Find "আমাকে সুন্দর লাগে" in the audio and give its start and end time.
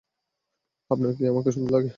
1.27-1.89